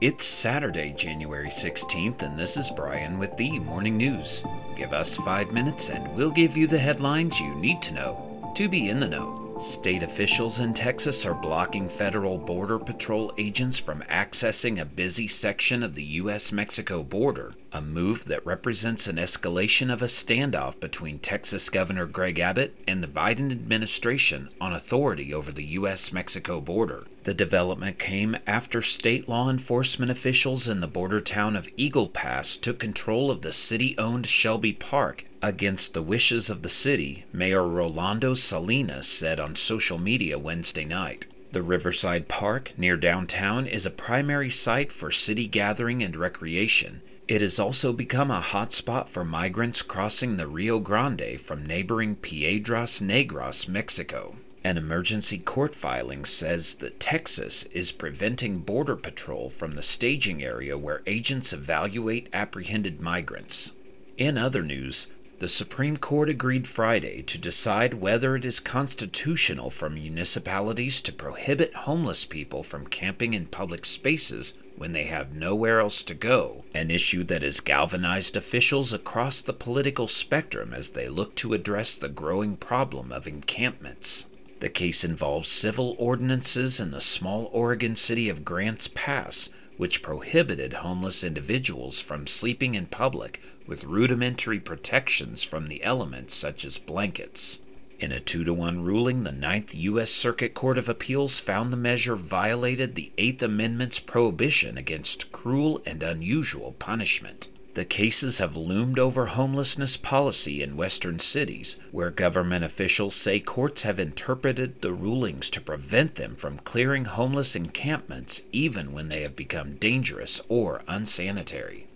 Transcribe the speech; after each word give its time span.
It's 0.00 0.24
Saturday, 0.24 0.92
January 0.92 1.48
16th, 1.48 2.22
and 2.22 2.38
this 2.38 2.56
is 2.56 2.70
Brian 2.70 3.18
with 3.18 3.36
the 3.36 3.58
Morning 3.58 3.96
News. 3.96 4.44
Give 4.76 4.92
us 4.92 5.16
five 5.16 5.52
minutes 5.52 5.90
and 5.90 6.14
we'll 6.14 6.30
give 6.30 6.56
you 6.56 6.68
the 6.68 6.78
headlines 6.78 7.40
you 7.40 7.52
need 7.56 7.82
to 7.82 7.94
know 7.94 8.52
to 8.54 8.68
be 8.68 8.90
in 8.90 9.00
the 9.00 9.08
know. 9.08 9.47
State 9.58 10.04
officials 10.04 10.60
in 10.60 10.72
Texas 10.72 11.26
are 11.26 11.34
blocking 11.34 11.88
federal 11.88 12.38
Border 12.38 12.78
Patrol 12.78 13.32
agents 13.38 13.76
from 13.76 14.02
accessing 14.02 14.80
a 14.80 14.84
busy 14.84 15.26
section 15.26 15.82
of 15.82 15.96
the 15.96 16.04
U.S. 16.04 16.52
Mexico 16.52 17.02
border, 17.02 17.52
a 17.72 17.82
move 17.82 18.26
that 18.26 18.46
represents 18.46 19.08
an 19.08 19.16
escalation 19.16 19.92
of 19.92 20.00
a 20.00 20.04
standoff 20.06 20.78
between 20.78 21.18
Texas 21.18 21.70
Governor 21.70 22.06
Greg 22.06 22.38
Abbott 22.38 22.78
and 22.86 23.02
the 23.02 23.08
Biden 23.08 23.50
administration 23.50 24.48
on 24.60 24.72
authority 24.72 25.34
over 25.34 25.50
the 25.50 25.64
U.S. 25.64 26.12
Mexico 26.12 26.60
border. 26.60 27.04
The 27.24 27.34
development 27.34 27.98
came 27.98 28.36
after 28.46 28.80
state 28.80 29.28
law 29.28 29.50
enforcement 29.50 30.10
officials 30.10 30.68
in 30.68 30.78
the 30.78 30.86
border 30.86 31.20
town 31.20 31.56
of 31.56 31.68
Eagle 31.76 32.08
Pass 32.08 32.56
took 32.56 32.78
control 32.78 33.28
of 33.28 33.42
the 33.42 33.52
city 33.52 33.98
owned 33.98 34.26
Shelby 34.26 34.72
Park 34.72 35.24
against 35.42 35.94
the 35.94 36.02
wishes 36.02 36.50
of 36.50 36.62
the 36.62 36.68
city, 36.68 37.24
Mayor 37.32 37.66
Rolando 37.66 38.34
Salinas 38.34 39.06
said 39.06 39.38
on 39.38 39.47
social 39.56 39.98
media 39.98 40.38
Wednesday 40.38 40.84
night. 40.84 41.26
The 41.52 41.62
Riverside 41.62 42.28
Park 42.28 42.74
near 42.76 42.96
downtown 42.96 43.66
is 43.66 43.86
a 43.86 43.90
primary 43.90 44.50
site 44.50 44.92
for 44.92 45.10
city 45.10 45.46
gathering 45.46 46.02
and 46.02 46.14
recreation. 46.14 47.00
It 47.26 47.40
has 47.40 47.58
also 47.58 47.92
become 47.92 48.30
a 48.30 48.40
hotspot 48.40 49.08
for 49.08 49.24
migrants 49.24 49.82
crossing 49.82 50.36
the 50.36 50.46
Rio 50.46 50.78
Grande 50.78 51.40
from 51.40 51.64
neighboring 51.64 52.16
Piedras 52.16 53.00
Negras, 53.00 53.68
Mexico. 53.68 54.36
An 54.64 54.76
emergency 54.76 55.38
court 55.38 55.74
filing 55.74 56.24
says 56.24 56.74
that 56.76 57.00
Texas 57.00 57.64
is 57.64 57.92
preventing 57.92 58.58
Border 58.58 58.96
Patrol 58.96 59.48
from 59.48 59.72
the 59.72 59.82
staging 59.82 60.42
area 60.42 60.76
where 60.76 61.02
agents 61.06 61.52
evaluate 61.52 62.28
apprehended 62.32 63.00
migrants. 63.00 63.76
In 64.16 64.36
other 64.36 64.62
news, 64.62 65.06
the 65.38 65.48
Supreme 65.48 65.96
Court 65.96 66.28
agreed 66.28 66.66
Friday 66.66 67.22
to 67.22 67.38
decide 67.38 67.94
whether 67.94 68.34
it 68.34 68.44
is 68.44 68.58
constitutional 68.58 69.70
for 69.70 69.88
municipalities 69.88 71.00
to 71.02 71.12
prohibit 71.12 71.74
homeless 71.74 72.24
people 72.24 72.64
from 72.64 72.88
camping 72.88 73.34
in 73.34 73.46
public 73.46 73.84
spaces 73.84 74.54
when 74.76 74.92
they 74.92 75.04
have 75.04 75.34
nowhere 75.34 75.80
else 75.80 76.02
to 76.04 76.14
go, 76.14 76.64
an 76.74 76.90
issue 76.90 77.22
that 77.24 77.42
has 77.42 77.60
galvanized 77.60 78.36
officials 78.36 78.92
across 78.92 79.40
the 79.40 79.52
political 79.52 80.08
spectrum 80.08 80.74
as 80.74 80.90
they 80.90 81.08
look 81.08 81.34
to 81.36 81.54
address 81.54 81.96
the 81.96 82.08
growing 82.08 82.56
problem 82.56 83.12
of 83.12 83.26
encampments. 83.26 84.26
The 84.60 84.68
case 84.68 85.04
involves 85.04 85.48
civil 85.48 85.94
ordinances 85.98 86.80
in 86.80 86.90
the 86.90 87.00
small 87.00 87.48
Oregon 87.52 87.94
city 87.94 88.28
of 88.28 88.44
Grants 88.44 88.88
Pass, 88.92 89.50
which 89.78 90.02
prohibited 90.02 90.74
homeless 90.74 91.24
individuals 91.24 92.00
from 92.00 92.26
sleeping 92.26 92.74
in 92.74 92.84
public 92.84 93.40
with 93.66 93.84
rudimentary 93.84 94.60
protections 94.60 95.42
from 95.42 95.68
the 95.68 95.82
elements 95.82 96.34
such 96.34 96.66
as 96.66 96.76
blankets. 96.76 97.60
In 97.98 98.12
a 98.12 98.20
2 98.20 98.44
to 98.44 98.54
1 98.54 98.82
ruling, 98.82 99.24
the 99.24 99.32
Ninth 99.32 99.74
U.S. 99.74 100.10
Circuit 100.10 100.54
Court 100.54 100.78
of 100.78 100.88
Appeals 100.88 101.40
found 101.40 101.72
the 101.72 101.76
measure 101.76 102.14
violated 102.14 102.94
the 102.94 103.10
Eighth 103.18 103.42
Amendment's 103.42 103.98
prohibition 103.98 104.76
against 104.76 105.32
cruel 105.32 105.80
and 105.86 106.02
unusual 106.02 106.72
punishment. 106.78 107.48
The 107.78 107.84
cases 107.84 108.38
have 108.38 108.56
loomed 108.56 108.98
over 108.98 109.26
homelessness 109.26 109.96
policy 109.96 110.64
in 110.64 110.76
western 110.76 111.20
cities, 111.20 111.76
where 111.92 112.10
government 112.10 112.64
officials 112.64 113.14
say 113.14 113.38
courts 113.38 113.84
have 113.84 114.00
interpreted 114.00 114.82
the 114.82 114.92
rulings 114.92 115.48
to 115.50 115.60
prevent 115.60 116.16
them 116.16 116.34
from 116.34 116.58
clearing 116.58 117.04
homeless 117.04 117.54
encampments 117.54 118.42
even 118.50 118.90
when 118.90 119.10
they 119.10 119.22
have 119.22 119.36
become 119.36 119.76
dangerous 119.76 120.40
or 120.48 120.82
unsanitary. 120.88 121.86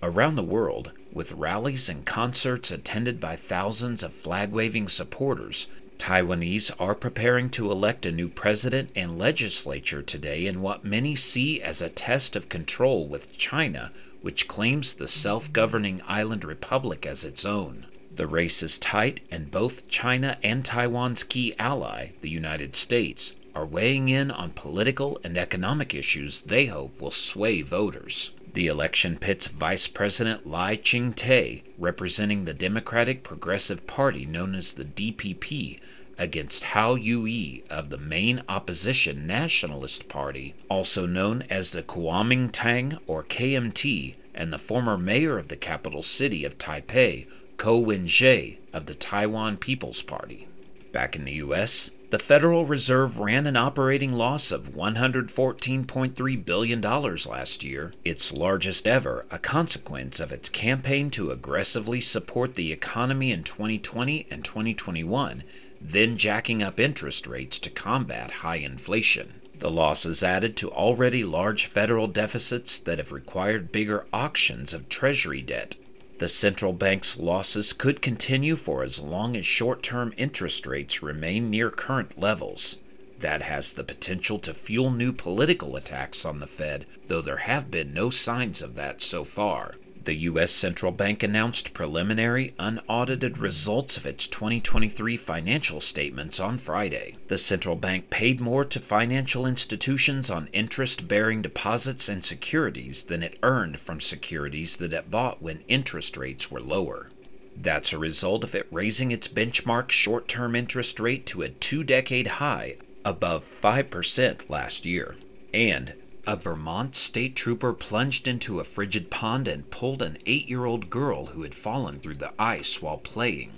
Around 0.00 0.36
the 0.36 0.44
world, 0.44 0.92
with 1.12 1.32
rallies 1.32 1.88
and 1.88 2.06
concerts 2.06 2.70
attended 2.70 3.18
by 3.18 3.34
thousands 3.34 4.04
of 4.04 4.14
flag 4.14 4.52
waving 4.52 4.86
supporters, 4.86 5.66
Taiwanese 5.98 6.70
are 6.78 6.94
preparing 6.94 7.50
to 7.50 7.70
elect 7.70 8.06
a 8.06 8.12
new 8.12 8.28
president 8.28 8.90
and 8.94 9.18
legislature 9.18 10.02
today 10.02 10.46
in 10.46 10.60
what 10.60 10.84
many 10.84 11.14
see 11.14 11.62
as 11.62 11.80
a 11.80 11.88
test 11.88 12.36
of 12.36 12.48
control 12.48 13.06
with 13.06 13.36
China 13.36 13.90
which 14.24 14.48
claims 14.48 14.94
the 14.94 15.06
self 15.06 15.52
governing 15.52 16.00
island 16.08 16.44
republic 16.44 17.04
as 17.04 17.26
its 17.26 17.44
own. 17.44 17.84
The 18.16 18.26
race 18.26 18.62
is 18.62 18.78
tight, 18.78 19.20
and 19.30 19.50
both 19.50 19.86
China 19.86 20.38
and 20.42 20.64
Taiwan's 20.64 21.24
key 21.24 21.54
ally, 21.58 22.12
the 22.22 22.30
United 22.30 22.74
States, 22.74 23.34
are 23.54 23.66
weighing 23.66 24.08
in 24.08 24.30
on 24.30 24.52
political 24.52 25.20
and 25.22 25.36
economic 25.36 25.94
issues 25.94 26.40
they 26.40 26.66
hope 26.66 26.98
will 27.00 27.10
sway 27.10 27.60
voters. 27.60 28.30
The 28.54 28.68
election 28.68 29.16
pits 29.16 29.48
Vice 29.48 29.88
President 29.88 30.46
Lai 30.46 30.76
Ching-te, 30.76 31.64
representing 31.76 32.44
the 32.44 32.54
Democratic 32.54 33.24
Progressive 33.24 33.84
Party 33.88 34.24
known 34.26 34.54
as 34.54 34.74
the 34.74 34.84
DPP, 34.84 35.80
against 36.16 36.62
Hou 36.62 36.94
Yu 36.94 37.62
of 37.68 37.90
the 37.90 37.98
main 37.98 38.44
opposition 38.48 39.26
Nationalist 39.26 40.08
Party, 40.08 40.54
also 40.68 41.04
known 41.04 41.42
as 41.50 41.72
the 41.72 41.82
Kuomintang 41.82 43.00
or 43.08 43.24
KMT, 43.24 44.14
and 44.32 44.52
the 44.52 44.58
former 44.58 44.96
mayor 44.96 45.36
of 45.36 45.48
the 45.48 45.56
capital 45.56 46.04
city 46.04 46.44
of 46.44 46.56
Taipei, 46.56 47.26
Ko 47.56 47.78
Wen-je 47.78 48.58
of 48.72 48.86
the 48.86 48.94
Taiwan 48.94 49.56
People's 49.56 50.02
Party. 50.02 50.46
Back 50.94 51.16
in 51.16 51.24
the 51.24 51.32
US, 51.32 51.90
the 52.10 52.20
Federal 52.20 52.66
Reserve 52.66 53.18
ran 53.18 53.48
an 53.48 53.56
operating 53.56 54.12
loss 54.12 54.52
of 54.52 54.76
$114.3 54.76 56.44
billion 56.44 56.80
last 56.80 57.64
year, 57.64 57.92
its 58.04 58.32
largest 58.32 58.86
ever, 58.86 59.26
a 59.28 59.40
consequence 59.40 60.20
of 60.20 60.30
its 60.30 60.48
campaign 60.48 61.10
to 61.10 61.32
aggressively 61.32 62.00
support 62.00 62.54
the 62.54 62.70
economy 62.70 63.32
in 63.32 63.42
2020 63.42 64.28
and 64.30 64.44
2021 64.44 65.42
then 65.80 66.16
jacking 66.16 66.62
up 66.62 66.78
interest 66.80 67.26
rates 67.26 67.58
to 67.58 67.68
combat 67.68 68.30
high 68.30 68.56
inflation. 68.56 69.34
The 69.58 69.70
losses 69.70 70.22
added 70.22 70.56
to 70.58 70.70
already 70.70 71.24
large 71.24 71.66
federal 71.66 72.06
deficits 72.06 72.78
that 72.78 72.98
have 72.98 73.12
required 73.12 73.72
bigger 73.72 74.06
auctions 74.12 74.72
of 74.72 74.88
Treasury 74.88 75.42
debt. 75.42 75.76
The 76.18 76.28
central 76.28 76.72
bank's 76.72 77.18
losses 77.18 77.72
could 77.72 78.00
continue 78.00 78.56
for 78.56 78.84
as 78.84 79.00
long 79.00 79.36
as 79.36 79.44
short 79.44 79.82
term 79.82 80.14
interest 80.16 80.66
rates 80.66 81.02
remain 81.02 81.50
near 81.50 81.70
current 81.70 82.18
levels. 82.18 82.78
That 83.18 83.42
has 83.42 83.72
the 83.72 83.84
potential 83.84 84.38
to 84.40 84.54
fuel 84.54 84.90
new 84.90 85.12
political 85.12 85.76
attacks 85.76 86.24
on 86.24 86.40
the 86.40 86.46
Fed, 86.46 86.86
though 87.08 87.22
there 87.22 87.38
have 87.38 87.70
been 87.70 87.92
no 87.92 88.10
signs 88.10 88.62
of 88.62 88.74
that 88.76 89.00
so 89.00 89.24
far. 89.24 89.74
The 90.04 90.14
U.S. 90.14 90.50
Central 90.50 90.92
Bank 90.92 91.22
announced 91.22 91.72
preliminary, 91.72 92.54
unaudited 92.58 93.38
results 93.38 93.96
of 93.96 94.04
its 94.04 94.26
2023 94.26 95.16
financial 95.16 95.80
statements 95.80 96.38
on 96.38 96.58
Friday. 96.58 97.14
The 97.28 97.38
central 97.38 97.74
bank 97.74 98.10
paid 98.10 98.38
more 98.38 98.64
to 98.66 98.80
financial 98.80 99.46
institutions 99.46 100.28
on 100.28 100.48
interest 100.52 101.08
bearing 101.08 101.40
deposits 101.40 102.06
and 102.10 102.22
securities 102.22 103.04
than 103.04 103.22
it 103.22 103.38
earned 103.42 103.80
from 103.80 103.98
securities 103.98 104.76
that 104.76 104.92
it 104.92 105.10
bought 105.10 105.40
when 105.40 105.64
interest 105.68 106.18
rates 106.18 106.50
were 106.50 106.60
lower. 106.60 107.08
That's 107.56 107.94
a 107.94 107.98
result 107.98 108.44
of 108.44 108.54
it 108.54 108.66
raising 108.70 109.10
its 109.10 109.26
benchmark 109.26 109.90
short 109.90 110.28
term 110.28 110.54
interest 110.54 111.00
rate 111.00 111.24
to 111.26 111.40
a 111.40 111.48
two 111.48 111.82
decade 111.82 112.26
high 112.26 112.76
above 113.06 113.42
5% 113.44 114.50
last 114.50 114.84
year. 114.84 115.16
And 115.54 115.94
a 116.26 116.36
Vermont 116.36 116.94
state 116.94 117.36
trooper 117.36 117.72
plunged 117.72 118.26
into 118.26 118.60
a 118.60 118.64
frigid 118.64 119.10
pond 119.10 119.46
and 119.46 119.70
pulled 119.70 120.02
an 120.02 120.18
eight 120.26 120.48
year 120.48 120.64
old 120.64 120.90
girl 120.90 121.26
who 121.26 121.42
had 121.42 121.54
fallen 121.54 121.94
through 121.94 122.14
the 122.14 122.32
ice 122.38 122.80
while 122.80 122.98
playing. 122.98 123.52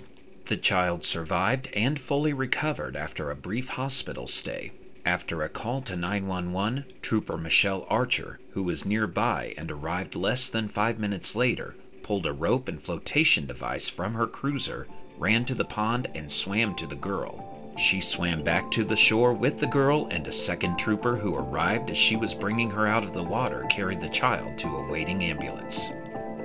The 0.45 0.57
child 0.57 1.03
survived 1.03 1.69
and 1.73 1.99
fully 1.99 2.33
recovered 2.33 2.95
after 2.95 3.29
a 3.29 3.35
brief 3.35 3.69
hospital 3.69 4.27
stay. 4.27 4.71
After 5.05 5.41
a 5.41 5.49
call 5.49 5.81
to 5.81 5.95
911, 5.95 6.85
Trooper 7.01 7.37
Michelle 7.37 7.85
Archer, 7.89 8.39
who 8.51 8.63
was 8.63 8.85
nearby 8.85 9.53
and 9.57 9.71
arrived 9.71 10.15
less 10.15 10.49
than 10.49 10.67
five 10.67 10.99
minutes 10.99 11.35
later, 11.35 11.75
pulled 12.03 12.25
a 12.25 12.33
rope 12.33 12.67
and 12.67 12.81
flotation 12.81 13.45
device 13.45 13.89
from 13.89 14.13
her 14.13 14.27
cruiser, 14.27 14.87
ran 15.17 15.45
to 15.45 15.55
the 15.55 15.65
pond, 15.65 16.09
and 16.13 16.31
swam 16.31 16.75
to 16.75 16.87
the 16.87 16.95
girl. 16.95 17.46
She 17.77 18.01
swam 18.01 18.41
back 18.41 18.71
to 18.71 18.83
the 18.83 18.95
shore 18.95 19.33
with 19.33 19.59
the 19.59 19.67
girl, 19.67 20.07
and 20.09 20.27
a 20.27 20.31
second 20.31 20.77
trooper 20.77 21.15
who 21.15 21.35
arrived 21.35 21.91
as 21.91 21.97
she 21.97 22.15
was 22.15 22.33
bringing 22.33 22.71
her 22.71 22.87
out 22.87 23.03
of 23.03 23.13
the 23.13 23.23
water 23.23 23.67
carried 23.69 24.01
the 24.01 24.09
child 24.09 24.57
to 24.57 24.67
a 24.67 24.87
waiting 24.89 25.23
ambulance. 25.23 25.91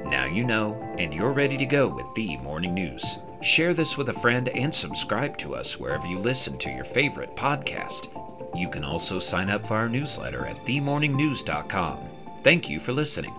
Now 0.05 0.27
you 0.27 0.45
know, 0.45 0.75
and 0.99 1.15
you're 1.15 1.33
ready 1.33 1.57
to 1.57 1.65
go 1.65 1.89
with 1.89 2.07
the 2.15 2.37
morning 2.39 2.75
news. 2.75 3.19
Share 3.41 3.73
this 3.73 3.97
with 3.97 4.11
a 4.11 4.13
friend 4.13 4.51
and 4.51 4.75
subscribe 4.75 5.39
to 5.39 5.55
us 5.55 5.81
wherever 5.81 6.07
you 6.07 6.19
listen 6.19 6.59
to 6.59 6.71
your 6.71 6.85
favorite 6.85 7.35
podcast. 7.35 8.09
You 8.55 8.69
can 8.69 8.85
also 8.85 9.19
sign 9.19 9.49
up 9.49 9.67
for 9.67 9.75
our 9.75 9.89
newsletter 9.89 10.45
at 10.45 10.57
themorningnews.com. 10.67 11.99
Thank 12.43 12.69
you 12.69 12.79
for 12.79 12.93
listening. 12.93 13.35